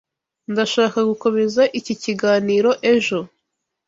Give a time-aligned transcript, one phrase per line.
[0.51, 3.19] Ndashaka gukomeza iki kiganiro ejo.